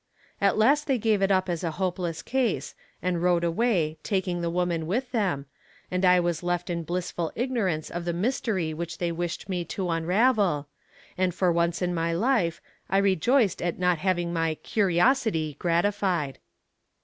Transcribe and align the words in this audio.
At 0.41 0.57
last 0.57 0.87
they 0.87 0.97
gave 0.97 1.21
it 1.21 1.29
up 1.29 1.47
as 1.47 1.63
a 1.63 1.69
hopeless 1.77 2.23
case 2.23 2.73
and 3.03 3.21
rode 3.21 3.43
away 3.43 3.99
taking 4.01 4.41
the 4.41 4.49
woman 4.49 4.87
with 4.87 5.11
them, 5.11 5.45
and 5.91 6.03
I 6.03 6.19
was 6.19 6.41
left 6.41 6.71
in 6.71 6.81
blissful 6.81 7.31
ignorance 7.35 7.91
of 7.91 8.05
the 8.05 8.11
mystery 8.11 8.73
which 8.73 8.97
they 8.97 9.11
wished 9.11 9.47
me 9.47 9.63
to 9.65 9.91
unravel, 9.91 10.67
and 11.19 11.35
for 11.35 11.51
once 11.51 11.83
in 11.83 11.93
my 11.93 12.13
life 12.13 12.63
I 12.89 12.97
rejoiced 12.97 13.61
at 13.61 13.77
not 13.77 13.99
having 13.99 14.33
my 14.33 14.55
"curiosity" 14.55 15.55
gratified. 15.59 16.39